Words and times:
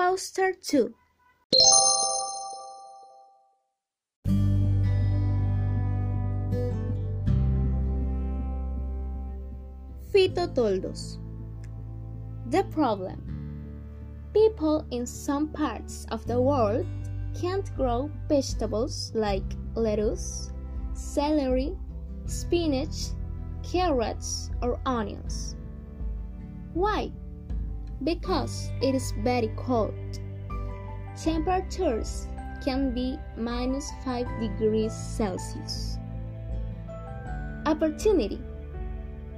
Poster 0.00 0.54
2 0.54 0.94
Fitotoldos 10.10 11.18
The 12.46 12.64
problem 12.70 13.20
People 14.32 14.86
in 14.90 15.04
some 15.04 15.48
parts 15.48 16.06
of 16.10 16.26
the 16.26 16.40
world 16.40 16.86
can't 17.38 17.70
grow 17.76 18.10
vegetables 18.26 19.12
like 19.14 19.44
lettuce, 19.74 20.50
celery, 20.94 21.76
spinach, 22.24 23.10
carrots, 23.62 24.48
or 24.62 24.80
onions. 24.86 25.56
Why? 26.72 27.12
Because 28.02 28.70
it 28.80 28.94
is 28.94 29.12
very 29.22 29.52
cold. 29.56 29.94
Temperatures 31.16 32.28
can 32.64 32.94
be 32.94 33.18
minus 33.36 33.90
5 34.04 34.26
degrees 34.40 34.92
Celsius. 34.92 35.98
Opportunity 37.66 38.40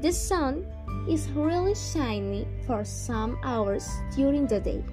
The 0.00 0.12
sun 0.12 0.64
is 1.08 1.28
really 1.30 1.74
shiny 1.74 2.46
for 2.66 2.84
some 2.84 3.36
hours 3.42 3.88
during 4.14 4.46
the 4.46 4.60
day. 4.60 4.84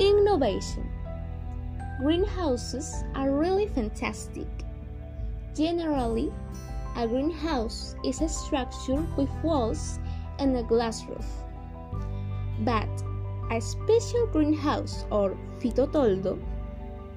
Innovation 0.00 0.88
Greenhouses 2.00 3.04
are 3.14 3.32
really 3.32 3.66
fantastic. 3.66 4.46
Generally, 5.54 6.32
a 6.96 7.06
greenhouse 7.08 7.96
is 8.04 8.20
a 8.22 8.28
structure 8.28 9.04
with 9.16 9.28
walls 9.42 9.98
and 10.38 10.56
a 10.56 10.62
glass 10.62 11.04
roof. 11.04 11.26
But 12.60 12.88
a 13.50 13.60
special 13.60 14.26
greenhouse 14.26 15.04
or 15.10 15.36
fitotoldo 15.60 16.38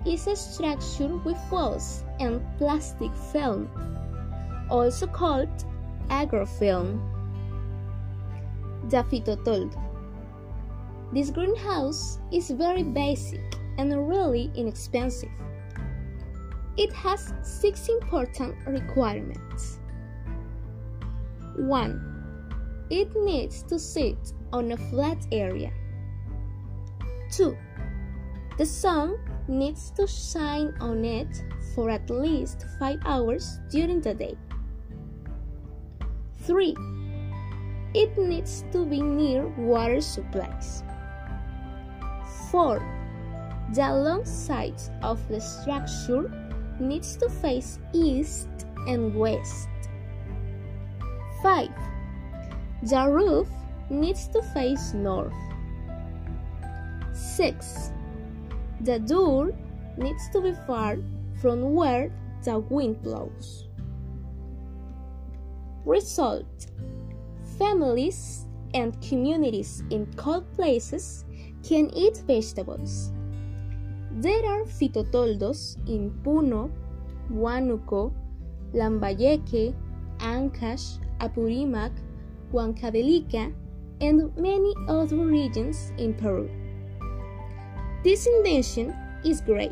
is 0.05 0.27
a 0.27 0.35
structure 0.35 1.15
with 1.17 1.37
walls 1.51 2.03
and 2.19 2.41
plastic 2.57 3.13
film, 3.31 3.69
also 4.69 5.07
called 5.07 5.49
agrofilm. 6.09 6.99
The 8.89 9.03
fitotoldo. 9.03 9.77
This 11.13 11.29
greenhouse 11.29 12.19
is 12.31 12.51
very 12.51 12.83
basic 12.83 13.43
and 13.77 14.07
really 14.07 14.51
inexpensive. 14.55 15.29
It 16.77 16.93
has 16.93 17.33
six 17.43 17.89
important 17.89 18.55
requirements. 18.65 19.79
1. 21.57 22.87
It 22.89 23.13
needs 23.15 23.61
to 23.63 23.77
sit 23.77 24.33
on 24.53 24.71
a 24.71 24.77
flat 24.77 25.17
area. 25.31 25.71
2. 27.31 27.57
The 28.57 28.65
sun 28.65 29.17
needs 29.47 29.91
to 29.91 30.05
shine 30.05 30.73
on 30.79 31.05
it 31.05 31.43
for 31.73 31.89
at 31.89 32.09
least 32.09 32.65
5 32.79 32.99
hours 33.05 33.59
during 33.69 34.01
the 34.01 34.13
day. 34.13 34.37
3. 36.39 36.75
It 37.93 38.17
needs 38.17 38.63
to 38.71 38.85
be 38.85 39.01
near 39.01 39.47
water 39.57 40.01
supplies. 40.01 40.83
4. 42.51 42.79
The 43.73 43.93
long 43.93 44.25
sides 44.25 44.91
of 45.01 45.25
the 45.29 45.39
structure 45.39 46.29
needs 46.79 47.15
to 47.17 47.29
face 47.29 47.79
east 47.93 48.49
and 48.87 49.15
west. 49.15 49.69
5. 51.41 51.69
The 52.83 53.07
roof 53.09 53.47
needs 53.91 54.27
to 54.29 54.41
face 54.41 54.93
north. 54.93 55.35
6. 57.13 57.91
The 58.81 58.99
door 58.99 59.51
needs 59.97 60.29
to 60.29 60.41
be 60.41 60.53
far 60.65 60.97
from 61.41 61.75
where 61.75 62.11
the 62.43 62.59
wind 62.59 63.03
blows. 63.03 63.67
Result 65.85 66.67
Families 67.57 68.47
and 68.73 68.99
communities 69.01 69.83
in 69.89 70.07
cold 70.15 70.51
places 70.53 71.25
can 71.63 71.91
eat 71.93 72.17
vegetables. 72.25 73.11
There 74.11 74.45
are 74.45 74.63
fitotoldos 74.65 75.77
in 75.87 76.11
Puno, 76.23 76.71
Huánuco, 77.31 78.13
Lambayeque, 78.73 79.75
Ancash, 80.19 80.97
Apurímac, 81.19 81.91
Huancavelica, 82.51 83.53
and 84.01 84.35
many 84.35 84.73
other 84.87 85.17
regions 85.17 85.93
in 85.97 86.13
Peru. 86.13 86.49
This 88.03 88.27
invention 88.27 88.95
is 89.23 89.41
great 89.41 89.71